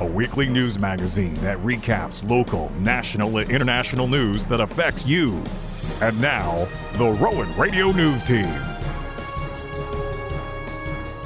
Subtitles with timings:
[0.00, 5.40] a weekly news magazine that recaps local, national, and international news that affects you.
[6.02, 8.60] And now, the Rowan Radio News Team.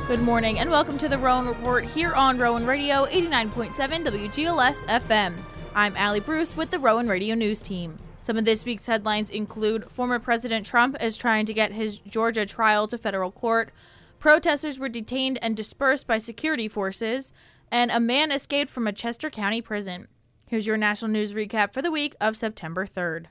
[0.07, 3.73] Good morning and welcome to the Rowan Report here on Rowan Radio 89.7
[4.07, 5.39] WGLS FM.
[5.75, 7.99] I'm Allie Bruce with the Rowan Radio News Team.
[8.21, 12.45] Some of this week's headlines include former President Trump is trying to get his Georgia
[12.45, 13.73] trial to federal court,
[14.19, 17.33] protesters were detained and dispersed by security forces,
[17.71, 20.09] and a man escaped from a Chester County prison.
[20.47, 23.27] Here's your national news recap for the week of September 3rd.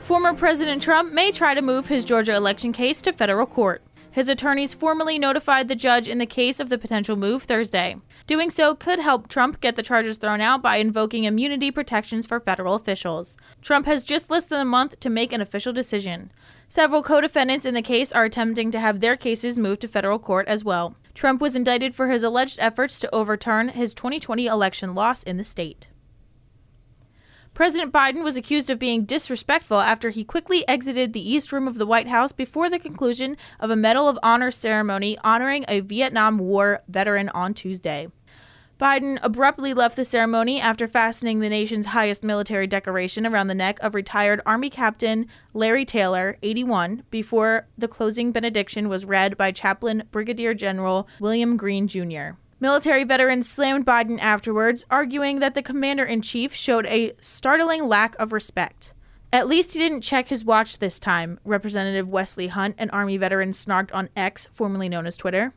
[0.00, 3.82] Former President Trump may try to move his Georgia election case to federal court.
[4.12, 7.96] His attorneys formally notified the judge in the case of the potential move Thursday.
[8.26, 12.38] Doing so could help Trump get the charges thrown out by invoking immunity protections for
[12.38, 13.38] federal officials.
[13.62, 16.30] Trump has just less than a month to make an official decision.
[16.72, 20.18] Several co defendants in the case are attempting to have their cases moved to federal
[20.18, 20.94] court as well.
[21.12, 25.44] Trump was indicted for his alleged efforts to overturn his 2020 election loss in the
[25.44, 25.88] state.
[27.52, 31.76] President Biden was accused of being disrespectful after he quickly exited the East Room of
[31.76, 36.38] the White House before the conclusion of a Medal of Honor ceremony honoring a Vietnam
[36.38, 38.08] War veteran on Tuesday.
[38.82, 43.78] Biden abruptly left the ceremony after fastening the nation's highest military decoration around the neck
[43.80, 50.02] of retired Army Captain Larry Taylor, 81, before the closing benediction was read by Chaplain
[50.10, 52.30] Brigadier General William Green Jr.
[52.58, 58.16] Military veterans slammed Biden afterwards, arguing that the commander in chief showed a startling lack
[58.18, 58.94] of respect.
[59.32, 63.52] At least he didn't check his watch this time, Representative Wesley Hunt, an Army veteran,
[63.52, 65.54] snarked on X, formerly known as Twitter.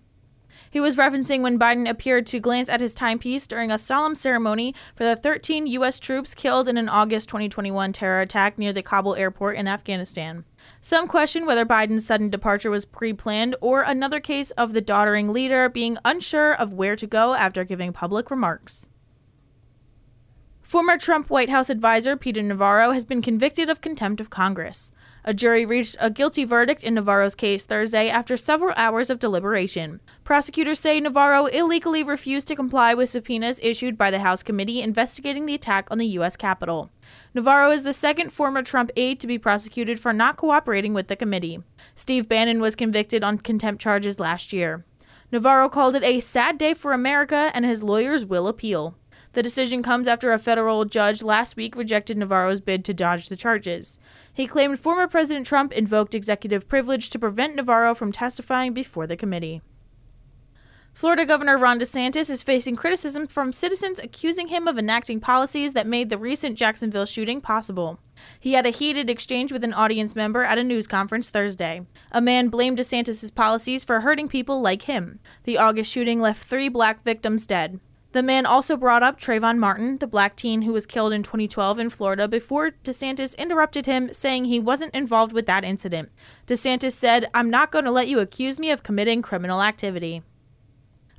[0.75, 4.75] He was referencing when Biden appeared to glance at his timepiece during a solemn ceremony
[4.93, 5.99] for the 13 U.S.
[6.01, 10.43] troops killed in an August 2021 terror attack near the Kabul airport in Afghanistan.
[10.81, 15.31] Some question whether Biden's sudden departure was pre planned or another case of the doddering
[15.31, 18.89] leader being unsure of where to go after giving public remarks.
[20.61, 24.91] Former Trump White House advisor Peter Navarro has been convicted of contempt of Congress.
[25.27, 29.99] A jury reached a guilty verdict in Navarro's case Thursday after several hours of deliberation.
[30.23, 35.47] Prosecutors say Navarro illegally refused to comply with subpoenas issued by the House committee investigating
[35.47, 36.37] the attack on the U.S.
[36.37, 36.91] Capitol.
[37.33, 41.15] Navarro is the second former Trump aide to be prosecuted for not cooperating with the
[41.15, 41.59] committee.
[41.95, 44.85] Steve Bannon was convicted on contempt charges last year.
[45.31, 48.95] Navarro called it a sad day for America and his lawyers will appeal.
[49.35, 53.35] The decision comes after a federal judge last week rejected Navarro's bid to dodge the
[53.35, 53.99] charges.
[54.35, 59.15] He claimed former President Trump invoked executive privilege to prevent Navarro from testifying before the
[59.15, 59.61] committee.
[60.93, 65.87] Florida Governor Ron DeSantis is facing criticism from citizens accusing him of enacting policies that
[65.87, 67.99] made the recent Jacksonville shooting possible.
[68.39, 71.85] He had a heated exchange with an audience member at a news conference Thursday.
[72.11, 75.19] A man blamed DeSantis' policies for hurting people like him.
[75.43, 77.79] The August shooting left three black victims dead.
[78.15, 81.79] The man also brought up Trayvon Martin, the black teen who was killed in 2012
[81.79, 86.09] in Florida, before DeSantis interrupted him, saying he wasn't involved with that incident.
[86.47, 90.21] DeSantis said, I'm not going to let you accuse me of committing criminal activity.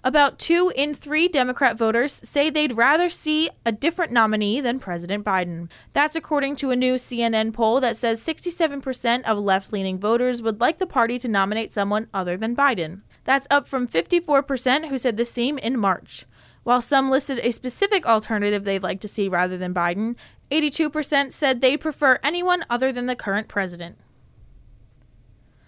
[0.03, 5.23] About two in three Democrat voters say they'd rather see a different nominee than President
[5.23, 5.69] Biden.
[5.93, 10.63] That's according to a new CNN poll that says 67% of left leaning voters would
[10.63, 13.03] like the party to nominate someone other than Biden.
[13.25, 16.25] That's up from 54% who said the same in March.
[16.67, 20.17] While some listed a specific alternative they'd like to see rather than Biden,
[20.51, 23.99] 82% said they'd prefer anyone other than the current president.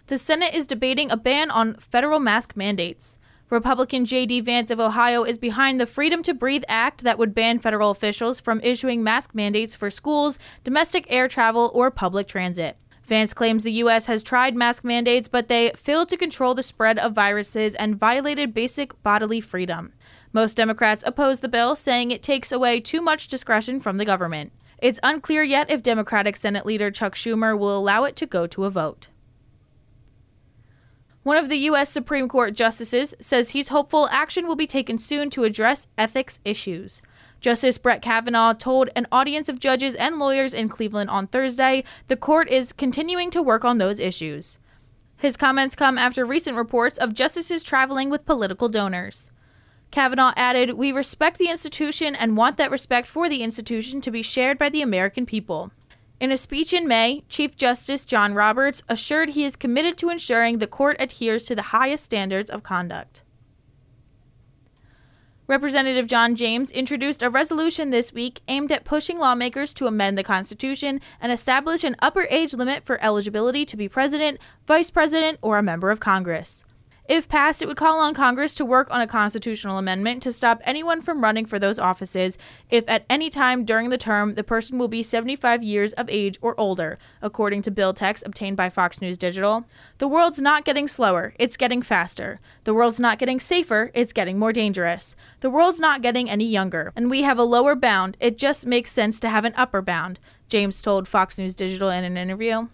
[0.09, 3.17] The Senate is debating a ban on federal mask mandates.
[3.49, 4.41] Republican J.D.
[4.41, 8.41] Vance of Ohio is behind the Freedom to Breathe Act that would ban federal officials
[8.41, 12.77] from issuing mask mandates for schools, domestic air travel, or public transit.
[13.05, 14.07] Vance claims the U.S.
[14.07, 18.53] has tried mask mandates, but they failed to control the spread of viruses and violated
[18.53, 19.93] basic bodily freedom.
[20.33, 24.53] Most Democrats oppose the bill, saying it takes away too much discretion from the government.
[24.79, 28.65] It's unclear yet if Democratic Senate leader Chuck Schumer will allow it to go to
[28.65, 29.09] a vote.
[31.25, 31.91] One of the U.S.
[31.91, 37.03] Supreme Court justices says he's hopeful action will be taken soon to address ethics issues.
[37.41, 42.17] Justice Brett Kavanaugh told an audience of judges and lawyers in Cleveland on Thursday the
[42.17, 44.59] court is continuing to work on those issues.
[45.17, 49.31] His comments come after recent reports of justices traveling with political donors.
[49.91, 54.23] Kavanaugh added, We respect the institution and want that respect for the institution to be
[54.23, 55.73] shared by the American people.
[56.21, 60.59] In a speech in May, Chief Justice John Roberts assured he is committed to ensuring
[60.59, 63.23] the court adheres to the highest standards of conduct.
[65.47, 70.23] Representative John James introduced a resolution this week aimed at pushing lawmakers to amend the
[70.23, 75.57] Constitution and establish an upper age limit for eligibility to be president, vice president, or
[75.57, 76.67] a member of Congress.
[77.09, 80.61] If passed, it would call on Congress to work on a constitutional amendment to stop
[80.65, 82.37] anyone from running for those offices
[82.69, 86.37] if at any time during the term the person will be 75 years of age
[86.43, 89.65] or older, according to bill text obtained by Fox News Digital.
[89.97, 92.41] The world's not getting slower, it's getting faster.
[92.65, 95.17] The world's not getting safer, it's getting more dangerous.
[95.41, 98.19] The world's not getting any younger, and we have a lower bound.
[98.21, 100.21] It just makes sense to have an upper bound,
[100.51, 102.69] James told Fox News Digital in an interview.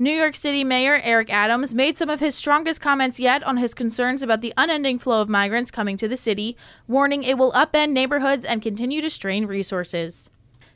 [0.00, 3.74] New York City Mayor Eric Adams made some of his strongest comments yet on his
[3.74, 6.56] concerns about the unending flow of migrants coming to the city,
[6.86, 10.30] warning it will upend neighborhoods and continue to strain resources.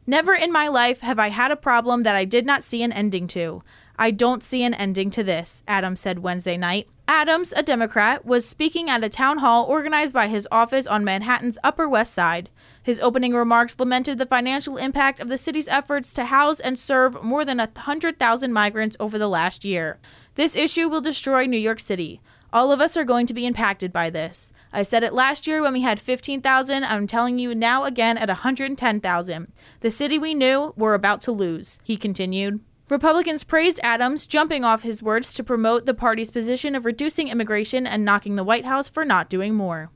[0.09, 2.91] Never in my life have I had a problem that I did not see an
[2.91, 3.63] ending to.
[3.97, 6.89] I don't see an ending to this, Adams said Wednesday night.
[7.07, 11.59] Adams, a Democrat, was speaking at a town hall organized by his office on Manhattan's
[11.63, 12.51] Upper West Side.
[12.83, 17.23] His opening remarks lamented the financial impact of the city's efforts to house and serve
[17.23, 19.99] more than 100,000 migrants over the last year.
[20.35, 22.21] This issue will destroy New York City.
[22.53, 24.53] All of us are going to be impacted by this.
[24.73, 26.85] I said it last year when we had 15,000.
[26.85, 29.53] I'm telling you now again at 110,000.
[29.81, 32.61] The city we knew we're about to lose, he continued.
[32.91, 37.87] Republicans praised Adams, jumping off his words to promote the party's position of reducing immigration
[37.87, 39.91] and knocking the White House for not doing more.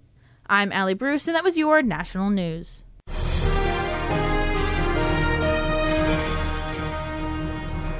[0.48, 2.84] I'm Allie Bruce, and that was your national news.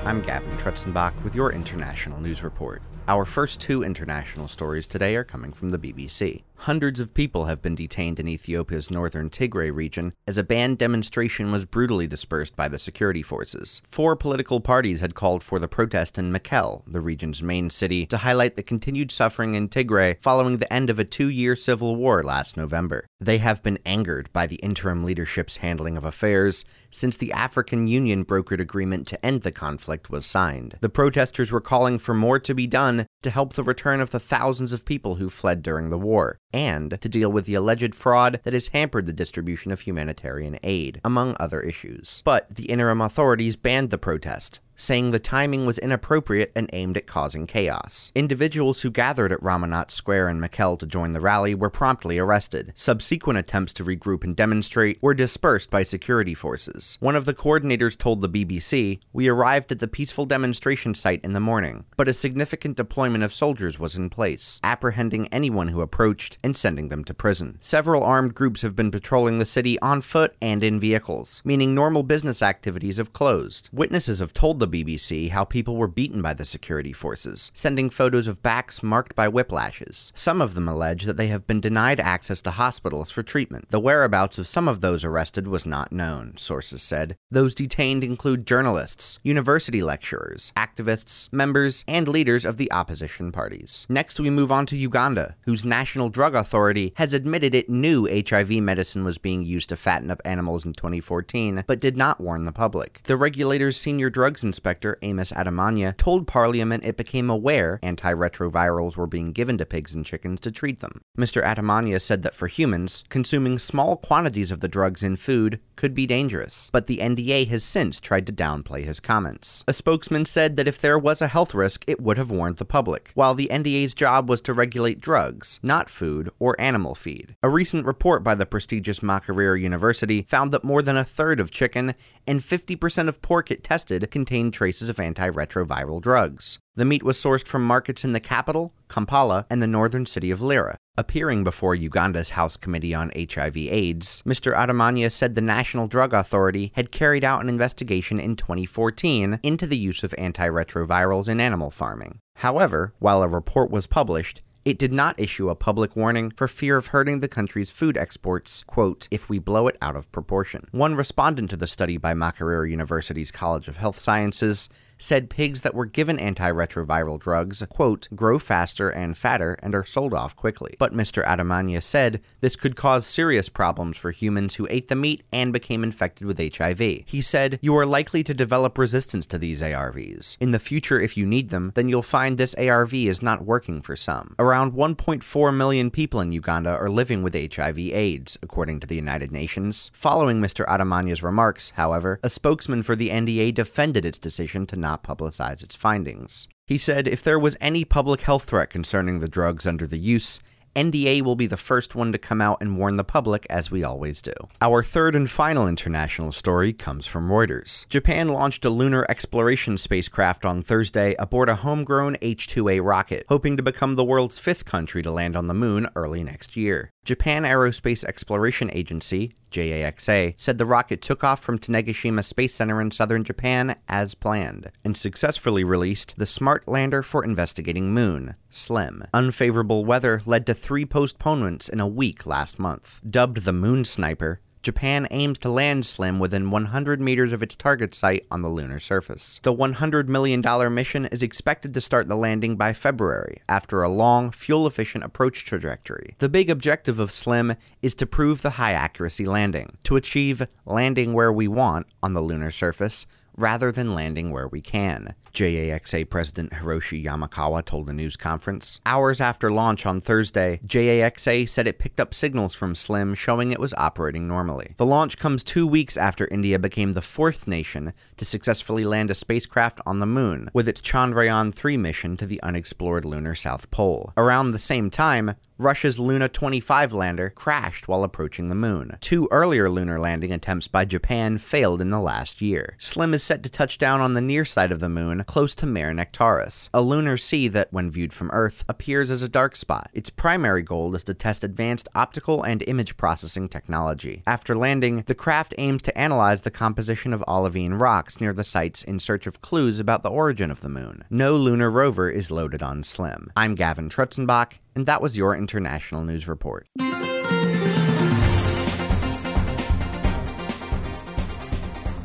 [0.04, 2.80] I'm Gavin Trutzenbach with your international news report.
[3.08, 6.42] Our first two international stories today are coming from the BBC.
[6.58, 11.52] Hundreds of people have been detained in Ethiopia's northern Tigray region as a banned demonstration
[11.52, 13.82] was brutally dispersed by the security forces.
[13.84, 18.18] Four political parties had called for the protest in Mekelle, the region's main city, to
[18.18, 22.22] highlight the continued suffering in Tigray following the end of a two year civil war
[22.22, 23.06] last November.
[23.20, 28.24] They have been angered by the interim leadership's handling of affairs since the African Union
[28.24, 30.76] brokered agreement to end the conflict was signed.
[30.80, 34.20] The protesters were calling for more to be done to help the return of the
[34.20, 38.38] thousands of people who fled during the war and to deal with the alleged fraud
[38.44, 42.22] that has hampered the distribution of humanitarian aid, among other issues.
[42.24, 47.06] But the interim authorities banned the protest, saying the timing was inappropriate and aimed at
[47.06, 48.12] causing chaos.
[48.14, 52.72] Individuals who gathered at Romanat Square in Mekelle to join the rally were promptly arrested.
[52.74, 56.98] Subsequent attempts to regroup and demonstrate were dispersed by security forces.
[57.00, 61.32] One of the coordinators told the BBC, We arrived at the peaceful demonstration site in
[61.32, 66.38] the morning, but a significant deployment of soldiers was in place, apprehending anyone who approached
[66.44, 67.58] and sending them to prison.
[67.60, 72.02] Several armed groups have been patrolling the city on foot and in vehicles, meaning normal
[72.02, 73.70] business activities have closed.
[73.72, 77.90] Witnesses have told the the BBC how people were beaten by the security forces, sending
[77.90, 80.12] photos of backs marked by whiplashes.
[80.14, 83.70] Some of them allege that they have been denied access to hospitals for treatment.
[83.70, 87.16] The whereabouts of some of those arrested was not known, sources said.
[87.30, 93.86] Those detained include journalists, university lecturers, activists, members, and leaders of the opposition parties.
[93.88, 98.50] Next, we move on to Uganda, whose National Drug Authority has admitted it knew HIV
[98.62, 102.52] medicine was being used to fatten up animals in 2014, but did not warn the
[102.52, 103.00] public.
[103.04, 104.55] The regulator's senior drugs Inspector
[105.02, 110.40] Amos Atumanya told Parliament it became aware antiretrovirals were being given to pigs and chickens
[110.40, 111.00] to treat them.
[111.18, 111.42] Mr.
[111.42, 116.06] Atumanya said that for humans, consuming small quantities of the drugs in food could be
[116.06, 119.64] dangerous, but the NDA has since tried to downplay his comments.
[119.68, 122.64] A spokesman said that if there was a health risk, it would have warned the
[122.64, 127.36] public, while the NDA's job was to regulate drugs, not food or animal feed.
[127.42, 131.50] A recent report by the prestigious Makerere University found that more than a third of
[131.50, 131.94] chicken
[132.26, 136.58] and 50% of pork it tested contained contained traces of antiretroviral drugs.
[136.76, 140.40] The meat was sourced from markets in the capital, Kampala, and the northern city of
[140.40, 140.76] Lira.
[140.96, 144.54] Appearing before Uganda's House Committee on HIV/AIDS, Mr.
[144.54, 149.78] Atumanya said the National Drug Authority had carried out an investigation in 2014 into the
[149.78, 152.20] use of antiretrovirals in animal farming.
[152.36, 156.76] However, while a report was published, it did not issue a public warning for fear
[156.76, 160.66] of hurting the country's food exports, quote, if we blow it out of proportion.
[160.72, 165.74] One respondent to the study by Makerere University's College of Health Sciences said pigs that
[165.74, 170.74] were given antiretroviral drugs, quote, grow faster and fatter and are sold off quickly.
[170.78, 171.24] But Mr.
[171.24, 175.82] Atumanya said this could cause serious problems for humans who ate the meat and became
[175.82, 176.78] infected with HIV.
[176.78, 180.36] He said, You are likely to develop resistance to these ARVs.
[180.40, 183.82] In the future, if you need them, then you'll find this ARV is not working
[183.82, 184.34] for some.
[184.38, 189.32] Around 1.4 million people in Uganda are living with HIV AIDS, according to the United
[189.32, 189.90] Nations.
[189.94, 190.66] Following Mr.
[190.66, 195.74] Atumanya's remarks, however, a spokesman for the NDA defended its decision to not publicize its
[195.74, 196.46] findings.
[196.68, 200.38] He said if there was any public health threat concerning the drugs under the use,
[200.76, 203.82] NDA will be the first one to come out and warn the public, as we
[203.82, 204.34] always do.
[204.60, 207.88] Our third and final international story comes from Reuters.
[207.88, 213.56] Japan launched a lunar exploration spacecraft on Thursday aboard a homegrown H 2A rocket, hoping
[213.56, 216.92] to become the world's fifth country to land on the moon early next year.
[217.06, 222.90] Japan Aerospace Exploration Agency, JAXA, said the rocket took off from Tanegashima Space Center in
[222.90, 229.04] southern Japan as planned and successfully released the Smart Lander for Investigating Moon, SLIM.
[229.12, 233.00] Unfavorable weather led to three postponements in a week last month.
[233.08, 237.94] Dubbed the Moon Sniper, Japan aims to land SLIM within 100 meters of its target
[237.94, 239.38] site on the lunar surface.
[239.44, 240.42] The $100 million
[240.74, 245.44] mission is expected to start the landing by February, after a long, fuel efficient approach
[245.44, 246.16] trajectory.
[246.18, 251.12] The big objective of SLIM is to prove the high accuracy landing, to achieve landing
[251.12, 255.14] where we want on the lunar surface rather than landing where we can.
[255.36, 258.80] JAXA President Hiroshi Yamakawa told a news conference.
[258.86, 263.60] Hours after launch on Thursday, JAXA said it picked up signals from SLIM showing it
[263.60, 264.72] was operating normally.
[264.78, 269.14] The launch comes two weeks after India became the fourth nation to successfully land a
[269.14, 274.14] spacecraft on the moon with its Chandrayaan 3 mission to the unexplored lunar South Pole.
[274.16, 278.98] Around the same time, Russia's Luna 25 lander crashed while approaching the moon.
[279.00, 282.76] Two earlier lunar landing attempts by Japan failed in the last year.
[282.78, 285.64] SLIM is set to touch down on the near side of the moon, close to
[285.64, 289.88] Mare Nectaris, a lunar sea that, when viewed from Earth, appears as a dark spot.
[289.94, 294.22] Its primary goal is to test advanced optical and image processing technology.
[294.26, 298.84] After landing, the craft aims to analyze the composition of olivine rocks near the sites
[298.84, 301.04] in search of clues about the origin of the moon.
[301.08, 303.30] No lunar rover is loaded on SLIM.
[303.34, 306.68] I'm Gavin Trutzenbach, and that was your International News Report.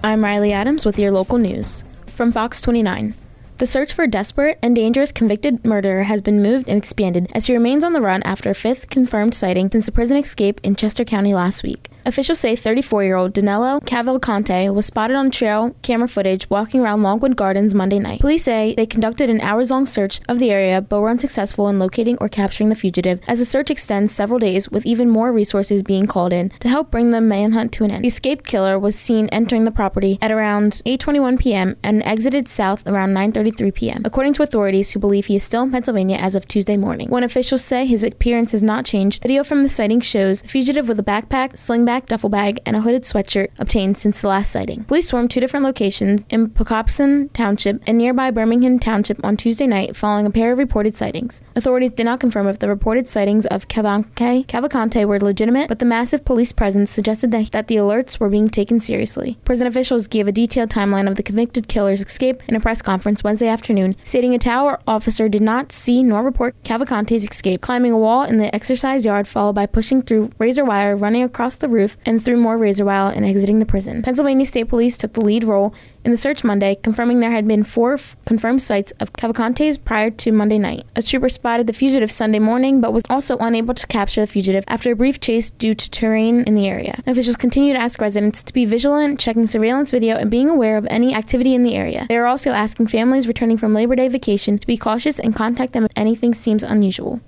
[0.04, 1.84] I'm Riley Adams with your local news.
[2.08, 3.14] From Fox 29.
[3.58, 7.54] The search for desperate and dangerous convicted murderer has been moved and expanded as he
[7.54, 11.06] remains on the run after a fifth confirmed sighting since the prison escape in Chester
[11.06, 11.91] County last week.
[12.04, 17.04] Officials say 34 year old Danilo Cavalcante was spotted on trail camera footage walking around
[17.04, 18.22] Longwood Gardens Monday night.
[18.22, 21.78] Police say they conducted an hours long search of the area but were unsuccessful in
[21.78, 25.84] locating or capturing the fugitive as the search extends several days with even more resources
[25.84, 28.04] being called in to help bring the manhunt to an end.
[28.04, 31.76] The escaped killer was seen entering the property at around 8:21 p.m.
[31.84, 34.02] and exited south around 9:33 p.m.
[34.06, 37.10] According to authorities who believe he is still in Pennsylvania as of Tuesday morning.
[37.10, 41.00] When officials say his appearance has not changed, video from the sighting shows fugitive with
[41.00, 44.84] a backpack, sling bag, duffel bag, and a hooded sweatshirt obtained since the last sighting.
[44.86, 49.96] Police swarmed two different locations in Pocopson Township and nearby Birmingham Township on Tuesday night
[49.96, 51.42] following a pair of reported sightings.
[51.56, 55.86] Authorities did not confirm if the reported sightings of Cavalcante, Cavalcante were legitimate, but the
[55.86, 59.38] massive police presence suggested that, that the alerts were being taken seriously.
[59.46, 63.24] Prison officials gave a detailed timeline of the convicted killer's escape in a press conference
[63.24, 67.98] Wednesday afternoon, stating a tower officer did not see nor report Cavalcante's escape, climbing a
[67.98, 71.81] wall in the exercise yard followed by pushing through razor wire, running across the roof,
[72.06, 74.02] and through more razor wire and exiting the prison.
[74.02, 75.74] Pennsylvania State Police took the lead role
[76.04, 80.10] in the search Monday, confirming there had been four f- confirmed sites of Cavalcante's prior
[80.10, 80.84] to Monday night.
[80.96, 84.64] A trooper spotted the fugitive Sunday morning, but was also unable to capture the fugitive
[84.68, 87.00] after a brief chase due to terrain in the area.
[87.06, 90.88] Officials continue to ask residents to be vigilant, checking surveillance video, and being aware of
[90.90, 92.06] any activity in the area.
[92.10, 95.74] They are also asking families returning from Labor Day vacation to be cautious and contact
[95.74, 97.22] them if anything seems unusual.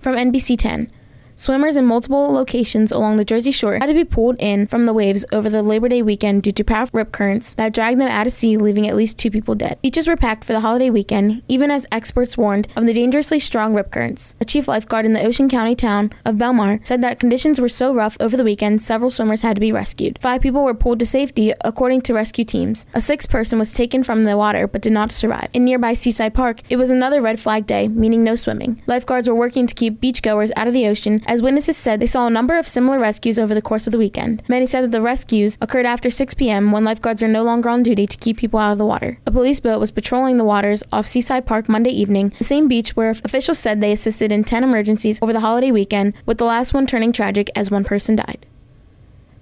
[0.00, 0.90] From NBC 10.
[1.38, 4.92] Swimmers in multiple locations along the Jersey Shore had to be pulled in from the
[4.92, 8.26] waves over the Labor Day weekend due to powerful rip currents that dragged them out
[8.26, 9.78] of sea, leaving at least two people dead.
[9.80, 13.72] Beaches were packed for the holiday weekend, even as experts warned of the dangerously strong
[13.72, 14.34] rip currents.
[14.40, 17.94] A chief lifeguard in the Ocean County town of Belmar said that conditions were so
[17.94, 20.18] rough over the weekend, several swimmers had to be rescued.
[20.20, 22.84] Five people were pulled to safety, according to rescue teams.
[22.94, 25.50] A sixth person was taken from the water but did not survive.
[25.52, 28.82] In nearby Seaside Park, it was another red flag day, meaning no swimming.
[28.88, 32.26] Lifeguards were working to keep beachgoers out of the ocean, as witnesses said they saw
[32.26, 34.42] a number of similar rescues over the course of the weekend.
[34.48, 36.72] Many said that the rescues occurred after 6 p.m.
[36.72, 39.20] when lifeguards are no longer on duty to keep people out of the water.
[39.26, 42.96] A police boat was patrolling the waters off Seaside Park Monday evening, the same beach
[42.96, 46.72] where officials said they assisted in 10 emergencies over the holiday weekend, with the last
[46.72, 48.46] one turning tragic as one person died.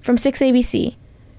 [0.00, 0.96] From 6ABC.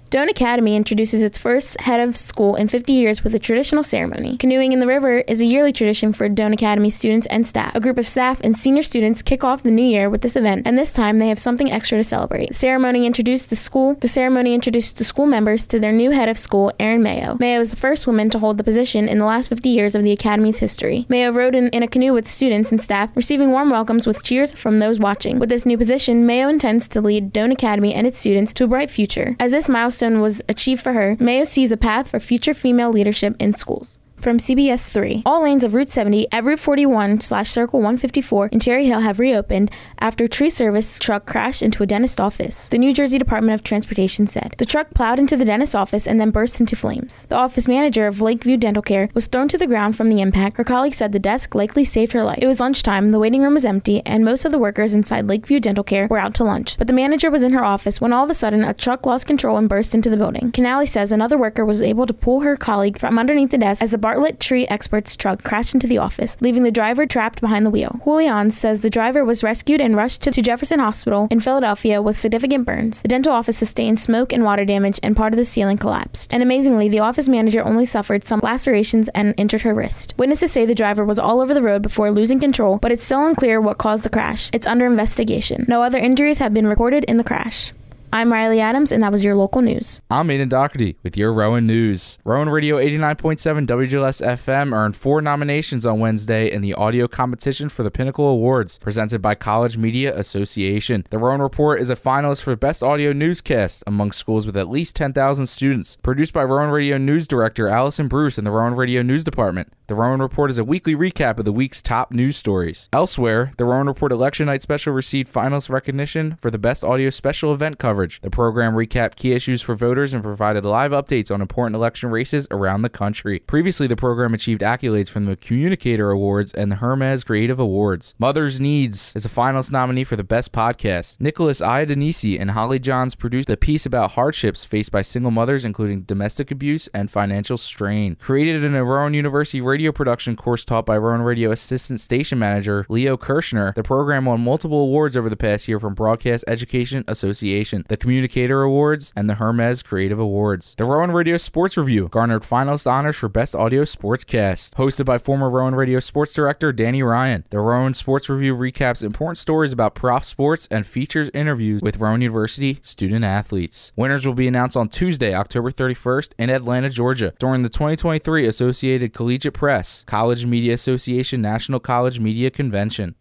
[0.10, 4.38] Doane Academy introduces its first head of school in 50 years with a traditional ceremony.
[4.38, 7.76] Canoeing in the river is a yearly tradition for Doane Academy students and staff.
[7.76, 10.66] A group of staff and senior students kick off the new year with this event,
[10.66, 12.48] and this time they have something extra to celebrate.
[12.48, 13.96] The ceremony introduced the school.
[13.96, 17.36] The ceremony introduced the school members to their new head of school, Erin Mayo.
[17.38, 20.04] Mayo is the first woman to hold the position in the last 50 years of
[20.04, 21.06] the academy's history.
[21.10, 24.54] Mayo rode in, in a canoe with students and staff, receiving warm welcomes with cheers
[24.54, 25.38] from those watching.
[25.38, 28.68] With this new position, Mayo intends to lead Doane Academy and its students to a
[28.68, 29.36] bright future.
[29.38, 32.92] As this milestone milestone was achieved for her, Mayo sees a path for future female
[32.92, 34.00] leadership in schools.
[34.20, 38.60] From CBS 3, all lanes of Route 70 at Route 41 slash Circle 154 in
[38.60, 39.70] Cherry Hill have reopened
[40.00, 44.26] after tree service truck crashed into a dentist office, the New Jersey Department of Transportation
[44.26, 44.56] said.
[44.58, 47.28] The truck plowed into the dentist office and then burst into flames.
[47.28, 50.58] The office manager of Lakeview Dental Care was thrown to the ground from the impact.
[50.58, 52.40] Her colleague said the desk likely saved her life.
[52.42, 55.60] It was lunchtime, the waiting room was empty, and most of the workers inside Lakeview
[55.60, 56.76] Dental Care were out to lunch.
[56.80, 59.28] But the manager was in her office when all of a sudden a truck lost
[59.28, 60.52] control and burst into the building.
[60.52, 63.92] Canali says another worker was able to pull her colleague from underneath the desk as
[63.92, 67.70] the Bartlett Tree Experts truck crashed into the office, leaving the driver trapped behind the
[67.70, 68.00] wheel.
[68.06, 72.66] Julian says the driver was rescued and rushed to Jefferson Hospital in Philadelphia with significant
[72.66, 73.02] burns.
[73.02, 76.34] The dental office sustained smoke and water damage, and part of the ceiling collapsed.
[76.34, 80.14] And amazingly, the office manager only suffered some lacerations and injured her wrist.
[80.18, 83.28] Witnesses say the driver was all over the road before losing control, but it's still
[83.28, 84.50] unclear what caused the crash.
[84.54, 85.66] It's under investigation.
[85.68, 87.74] No other injuries have been recorded in the crash.
[88.14, 90.02] I'm Riley Adams, and that was your local news.
[90.10, 92.18] I'm Aiden Doherty with your Rowan News.
[92.24, 97.84] Rowan Radio 89.7 WGLS FM earned four nominations on Wednesday in the audio competition for
[97.84, 101.06] the Pinnacle Awards, presented by College Media Association.
[101.10, 104.96] The Rowan Report is a finalist for Best Audio Newscast among schools with at least
[104.96, 105.98] 10,000 students.
[105.98, 109.74] Produced by Rowan Radio News Director Allison Bruce and the Rowan Radio News Department.
[109.88, 112.88] The Rowan Report is a weekly recap of the week's top news stories.
[112.94, 117.54] Elsewhere, the Rowan Report Election Night Special received finalist recognition for the Best Audio Special
[117.54, 118.22] Event coverage coverage.
[118.22, 122.48] The program recapped key issues for voters and provided live updates on important election races
[122.52, 123.40] around the country.
[123.40, 128.14] Previously, the program achieved accolades from the Communicator Awards and the Hermes Creative Awards.
[128.20, 131.20] Mother's Needs is a finalist nominee for the Best Podcast.
[131.20, 136.02] Nicholas Iadenisi and Holly Johns produced a piece about hardships faced by single mothers, including
[136.02, 138.16] domestic abuse and financial strain.
[138.18, 142.86] Created in a Rowan University radio production course taught by Rowan Radio Assistant Station Manager
[142.90, 147.86] Leo Kirschner, the program won multiple awards over the past year from Broadcast Education Association
[147.88, 150.76] the Communicator Awards, and the Hermes Creative Awards.
[150.78, 154.76] The Rowan Radio Sports Review garnered finalist honors for Best Audio Sportscast.
[154.76, 159.38] Hosted by former Rowan Radio Sports Director Danny Ryan, the Rowan Sports Review recaps important
[159.38, 163.92] stories about prof sports and features interviews with Rowan University student athletes.
[163.96, 169.14] Winners will be announced on Tuesday, October 31st in Atlanta, Georgia, during the 2023 Associated
[169.14, 173.16] Collegiate Press College Media Association National College Media Convention.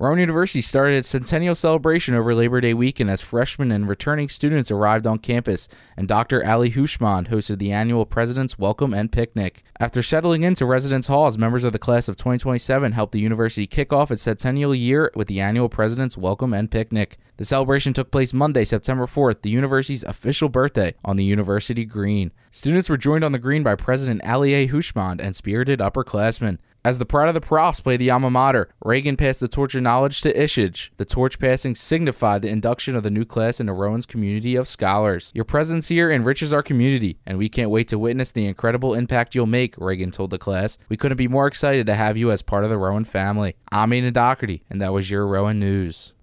[0.00, 4.70] Rowan University started its centennial celebration over Labor Day weekend as freshmen and returning students
[4.70, 6.46] arrived on campus, and Dr.
[6.46, 9.64] Ali Houshmand hosted the annual President's Welcome and Picnic.
[9.80, 13.92] After settling into residence halls, members of the class of 2027 helped the university kick
[13.92, 17.18] off its centennial year with the annual President's Welcome and Picnic.
[17.38, 22.30] The celebration took place Monday, September 4th, the university's official birthday, on the university green.
[22.52, 24.68] Students were joined on the green by President Ali A.
[24.68, 26.58] Houshmand and spirited upperclassmen.
[26.88, 29.82] As the pride of the profs played the alma mater, Reagan passed the torch of
[29.82, 30.88] knowledge to Ishage.
[30.96, 35.30] The torch passing signified the induction of the new class into Rowan's community of scholars.
[35.34, 39.34] Your presence here enriches our community, and we can't wait to witness the incredible impact
[39.34, 40.78] you'll make, Reagan told the class.
[40.88, 43.54] We couldn't be more excited to have you as part of the Rowan family.
[43.70, 46.14] I'm Ian Doherty, and that was your Rowan News.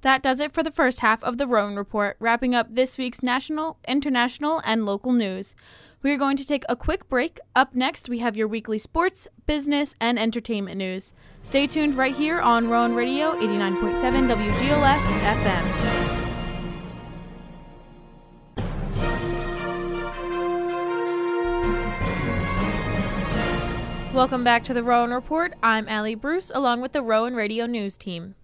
[0.00, 3.22] That does it for the first half of the Rowan Report, wrapping up this week's
[3.22, 5.54] national, international, and local news.
[6.04, 7.40] We are going to take a quick break.
[7.56, 11.14] Up next, we have your weekly sports, business, and entertainment news.
[11.42, 15.64] Stay tuned right here on Rowan Radio 89.7 WGLS FM.
[24.12, 25.54] Welcome back to the Rowan Report.
[25.62, 28.34] I'm Allie Bruce along with the Rowan Radio News team.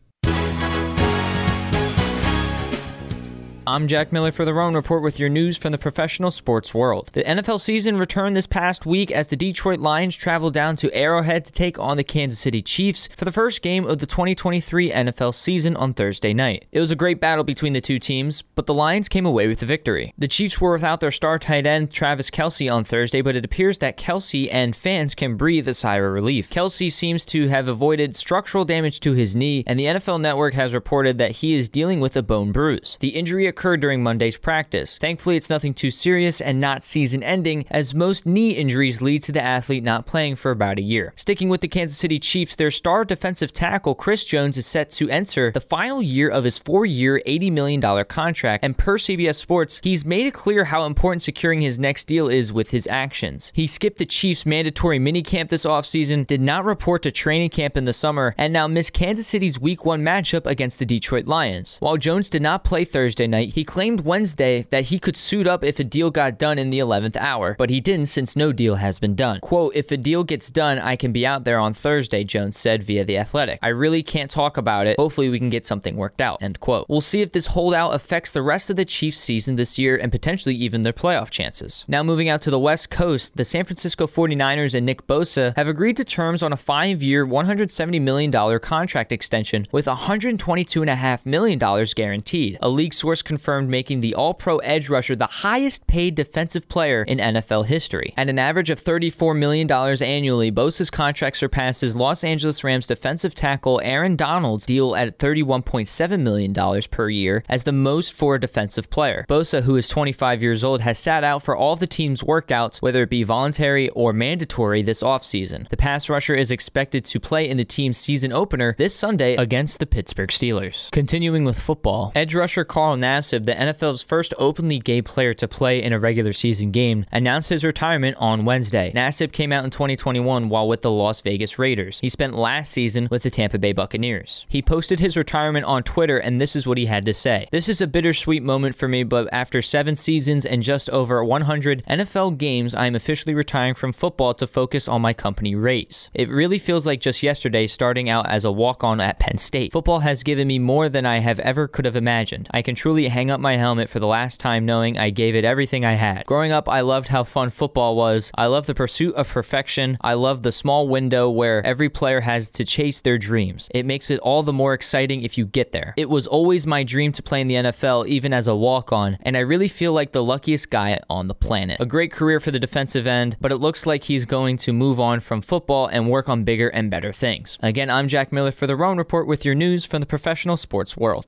[3.70, 7.08] I'm Jack Miller for the Rowan Report with your news from the professional sports world.
[7.12, 11.44] The NFL season returned this past week as the Detroit Lions traveled down to Arrowhead
[11.44, 15.32] to take on the Kansas City Chiefs for the first game of the 2023 NFL
[15.36, 16.64] season on Thursday night.
[16.72, 19.60] It was a great battle between the two teams, but the Lions came away with
[19.60, 20.14] the victory.
[20.18, 23.78] The Chiefs were without their star tight end Travis Kelce on Thursday, but it appears
[23.78, 26.50] that Kelce and fans can breathe a sigh of relief.
[26.50, 30.74] Kelce seems to have avoided structural damage to his knee, and the NFL Network has
[30.74, 32.98] reported that he is dealing with a bone bruise.
[32.98, 34.96] The injury occurred occurred during Monday's practice.
[34.96, 39.32] Thankfully, it's nothing too serious and not season ending, as most knee injuries lead to
[39.32, 41.12] the athlete not playing for about a year.
[41.14, 45.10] Sticking with the Kansas City Chiefs, their star defensive tackle Chris Jones is set to
[45.10, 49.78] enter the final year of his four year, $80 million contract, and per CBS Sports,
[49.84, 53.52] he's made it clear how important securing his next deal is with his actions.
[53.54, 57.84] He skipped the Chiefs' mandatory minicamp this offseason, did not report to training camp in
[57.84, 61.76] the summer, and now missed Kansas City's Week 1 matchup against the Detroit Lions.
[61.80, 65.62] While Jones did not play Thursday night, he claimed Wednesday that he could suit up
[65.62, 68.76] if a deal got done in the 11th hour, but he didn't since no deal
[68.76, 69.40] has been done.
[69.40, 72.82] Quote, if a deal gets done, I can be out there on Thursday, Jones said
[72.82, 73.58] via The Athletic.
[73.62, 74.98] I really can't talk about it.
[74.98, 76.86] Hopefully we can get something worked out, end quote.
[76.88, 80.10] We'll see if this holdout affects the rest of the Chiefs season this year and
[80.10, 81.84] potentially even their playoff chances.
[81.88, 85.68] Now moving out to the West Coast, the San Francisco 49ers and Nick Bosa have
[85.68, 91.58] agreed to terms on a five-year, $170 million contract extension with $122.5 million
[91.94, 92.58] guaranteed.
[92.60, 97.18] A league source confirmed making the All-Pro edge rusher the highest paid defensive player in
[97.18, 98.12] NFL history.
[98.16, 103.80] At an average of $34 million annually, Bosa's contract surpasses Los Angeles Rams defensive tackle
[103.84, 109.24] Aaron Donald's deal at $31.7 million per year as the most for a defensive player.
[109.28, 113.04] Bosa, who is 25 years old, has sat out for all the team's workouts, whether
[113.04, 115.68] it be voluntary or mandatory this offseason.
[115.68, 119.78] The pass rusher is expected to play in the team's season opener this Sunday against
[119.78, 120.90] the Pittsburgh Steelers.
[120.90, 125.82] Continuing with football, edge rusher Carl Nassib, the NFL's first openly gay player to play
[125.82, 128.90] in a regular season game, announced his retirement on Wednesday.
[128.94, 131.98] Nassib came out in 2021 while with the Las Vegas Raiders.
[132.00, 134.46] He spent last season with the Tampa Bay Buccaneers.
[134.48, 137.46] He posted his retirement on Twitter, and this is what he had to say.
[137.52, 141.84] This is a bittersweet moment for me, but after seven seasons and just over 100
[141.86, 146.08] NFL games, I am officially retiring from football to focus on my company Rayze.
[146.14, 149.72] It really feels like just yesterday starting out as a walk on at Penn State.
[149.72, 152.48] Football has given me more than I have ever could have imagined.
[152.50, 155.44] I can truly hang up my helmet for the last time knowing I gave it
[155.44, 156.24] everything I had.
[156.26, 158.30] Growing up, I loved how fun football was.
[158.34, 159.98] I love the pursuit of perfection.
[160.00, 163.68] I love the small window where every player has to chase their dreams.
[163.74, 165.92] It makes it all the more exciting if you get there.
[165.96, 169.18] It was always my dream to play in the NFL, even as a walk on,
[169.22, 171.80] and I really feel like the luckiest guy on the planet.
[171.80, 175.00] A great career for the defensive end, but it looks like he's going to move
[175.00, 177.58] on from football and work on bigger and better things.
[177.62, 180.96] Again, I'm Jack Miller for the Rowan Report with your news from the professional sports
[180.96, 181.26] world.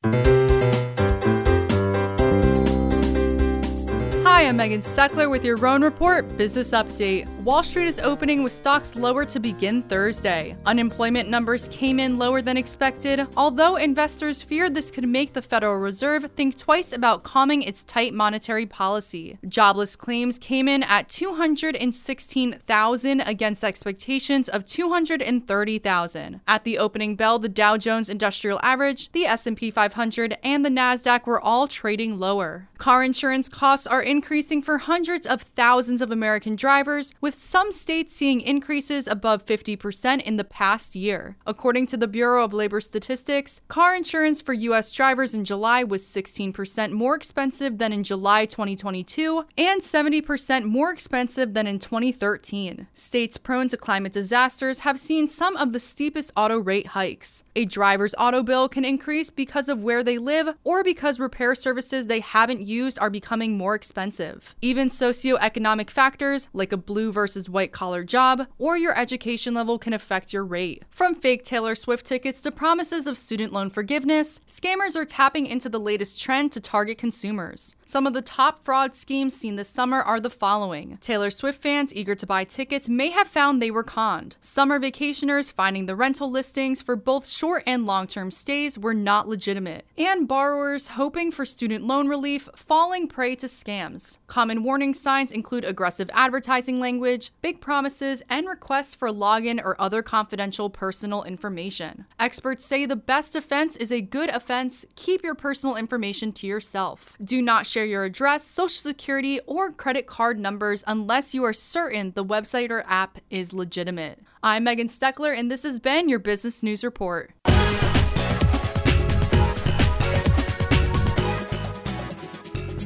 [4.52, 7.26] I'm Megan Steckler with your Rowan Report Business Update.
[7.44, 10.56] Wall Street is opening with stocks lower to begin Thursday.
[10.64, 15.78] Unemployment numbers came in lower than expected, although investors feared this could make the Federal
[15.78, 19.40] Reserve think twice about calming its tight monetary policy.
[19.48, 26.40] Jobless claims came in at 216,000 against expectations of 230,000.
[26.46, 31.26] At the opening bell, the Dow Jones Industrial Average, the S&P 500, and the Nasdaq
[31.26, 32.68] were all trading lower.
[32.78, 38.14] Car insurance costs are increasing for hundreds of thousands of American drivers, with some states
[38.14, 41.36] seeing increases above 50% in the past year.
[41.46, 44.92] According to the Bureau of Labor Statistics, car insurance for U.S.
[44.92, 51.54] drivers in July was 16% more expensive than in July 2022 and 70% more expensive
[51.54, 52.86] than in 2013.
[52.94, 57.44] States prone to climate disasters have seen some of the steepest auto rate hikes.
[57.56, 62.06] A driver's auto bill can increase because of where they live or because repair services
[62.06, 64.54] they haven't used are becoming more expensive.
[64.60, 69.92] Even socioeconomic factors like a blue versus white collar job or your education level can
[69.92, 70.82] affect your rate.
[70.90, 75.68] From fake Taylor Swift tickets to promises of student loan forgiveness, scammers are tapping into
[75.68, 77.76] the latest trend to target consumers.
[77.86, 81.94] Some of the top fraud schemes seen this summer are the following Taylor Swift fans
[81.94, 84.34] eager to buy tickets may have found they were conned.
[84.40, 89.28] Summer vacationers finding the rental listings for both short and long term stays were not
[89.28, 89.84] legitimate.
[89.96, 94.18] And borrowers hoping for student loan relief falling prey to scams.
[94.26, 100.02] Common warning signs include aggressive advertising language, big promises, and requests for login or other
[100.02, 102.06] confidential personal information.
[102.18, 104.86] Experts say the best defense is a good offense.
[104.96, 107.16] Keep your personal information to yourself.
[107.22, 112.12] Do not share your address, social security, or credit card numbers unless you are certain
[112.14, 114.18] the website or app is legitimate.
[114.42, 117.32] I'm Megan Steckler, and this has been your Business News Report.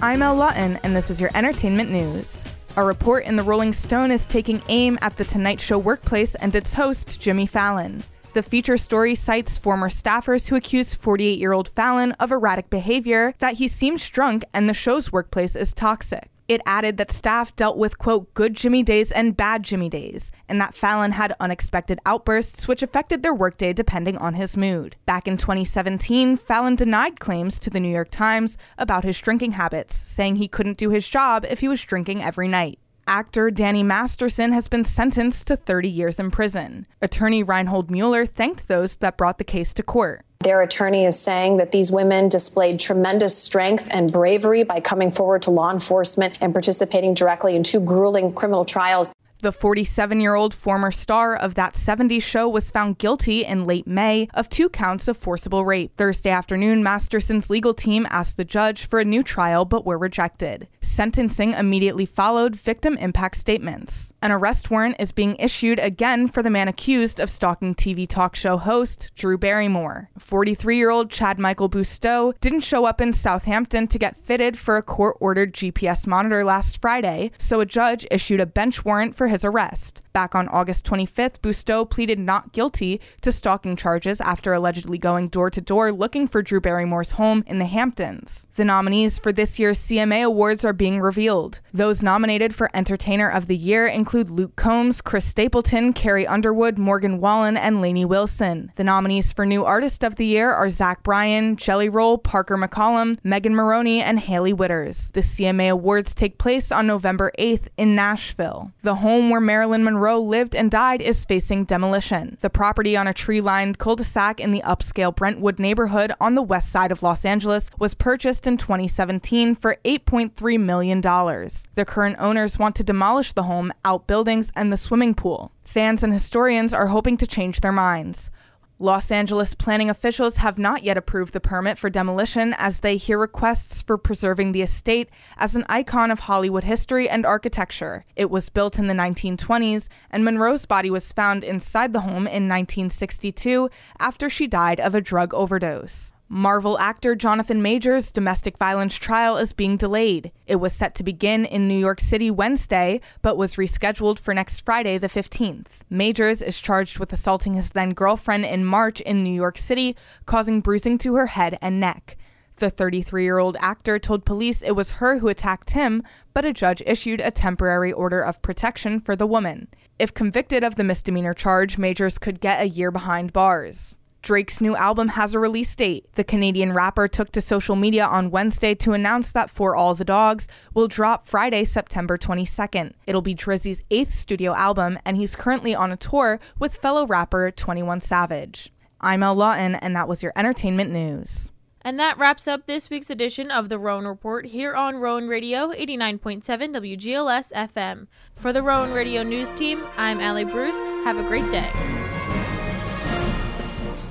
[0.02, 2.36] I'm Elle Lawton, and this is your entertainment news.
[2.78, 6.54] A report in the Rolling Stone is taking aim at The Tonight Show workplace and
[6.54, 8.04] its host, Jimmy Fallon.
[8.34, 13.32] The feature story cites former staffers who accuse 48 year old Fallon of erratic behavior,
[13.38, 16.28] that he seems drunk, and the show's workplace is toxic.
[16.48, 20.61] It added that staff dealt with, quote, good Jimmy days and bad Jimmy days, and
[20.61, 24.96] that Fallon had unexpected outbursts which affected their workday depending on his mood.
[25.06, 29.96] Back in 2017, Fallon denied claims to the New York Times about his drinking habits,
[29.96, 32.78] saying he couldn't do his job if he was drinking every night.
[33.09, 36.87] Actor Danny Masterson has been sentenced to 30 years in prison.
[37.00, 40.25] Attorney Reinhold Mueller thanked those that brought the case to court.
[40.40, 45.42] Their attorney is saying that these women displayed tremendous strength and bravery by coming forward
[45.42, 49.12] to law enforcement and participating directly in two grueling criminal trials.
[49.46, 53.87] The 47 year old former star of that 70s show was found guilty in late
[53.87, 55.96] May of two counts of forcible rape.
[55.96, 60.66] Thursday afternoon, Masterson's legal team asked the judge for a new trial but were rejected.
[60.80, 64.12] Sentencing immediately followed victim impact statements.
[64.22, 68.35] An arrest warrant is being issued again for the man accused of stalking TV talk
[68.35, 70.09] show host Drew Barrymore.
[70.18, 74.76] 43 year old Chad Michael Busto didn't show up in Southampton to get fitted for
[74.78, 79.28] a court ordered GPS monitor last Friday, so a judge issued a bench warrant for
[79.28, 80.03] his arrest.
[80.16, 85.50] Back on August 25th, Busto pleaded not guilty to stalking charges after allegedly going door
[85.50, 88.46] to door looking for Drew Barrymore's home in the Hamptons.
[88.55, 91.61] The nominees for this year's CMA Awards are being revealed.
[91.74, 97.20] Those nominated for Entertainer of the Year include Luke Combs, Chris Stapleton, Carrie Underwood, Morgan
[97.20, 98.72] Wallen, and Lainey Wilson.
[98.76, 103.18] The nominees for New Artist of the Year are Zach Bryan, Jelly Roll, Parker McCollum,
[103.22, 105.11] Megan Moroney, and Hailey Whitters.
[105.11, 108.72] The CMA Awards take place on November 8th in Nashville.
[108.81, 112.38] The home where Marilyn Monroe Monroe lived and died is facing demolition.
[112.40, 116.36] The property on a tree lined cul de sac in the upscale Brentwood neighborhood on
[116.36, 121.00] the west side of Los Angeles was purchased in 2017 for $8.3 million.
[121.00, 125.50] The current owners want to demolish the home, outbuildings, and the swimming pool.
[125.64, 128.30] Fans and historians are hoping to change their minds.
[128.78, 133.18] Los Angeles planning officials have not yet approved the permit for demolition as they hear
[133.18, 135.08] requests for preserving the estate
[135.38, 138.04] as an icon of Hollywood history and architecture.
[138.16, 142.50] It was built in the 1920s, and Monroe's body was found inside the home in
[142.50, 146.12] 1962 after she died of a drug overdose.
[146.28, 150.32] Marvel actor Jonathan Majors' domestic violence trial is being delayed.
[150.48, 154.64] It was set to begin in New York City Wednesday, but was rescheduled for next
[154.64, 155.84] Friday, the 15th.
[155.88, 160.60] Majors is charged with assaulting his then girlfriend in March in New York City, causing
[160.60, 162.16] bruising to her head and neck.
[162.56, 166.02] The 33 year old actor told police it was her who attacked him,
[166.34, 169.68] but a judge issued a temporary order of protection for the woman.
[170.00, 173.96] If convicted of the misdemeanor charge, Majors could get a year behind bars.
[174.26, 176.12] Drake's new album has a release date.
[176.14, 180.04] The Canadian rapper took to social media on Wednesday to announce that For All the
[180.04, 182.94] Dogs will drop Friday, September 22nd.
[183.06, 187.52] It'll be Drizzy's eighth studio album, and he's currently on a tour with fellow rapper
[187.52, 188.72] 21 Savage.
[189.00, 191.52] I'm El Lawton, and that was your entertainment news.
[191.82, 195.68] And that wraps up this week's edition of the Rowan Report here on Rowan Radio
[195.68, 198.08] 89.7 WGLS FM.
[198.34, 200.84] For the Rowan Radio News Team, I'm Allie Bruce.
[201.04, 201.70] Have a great day.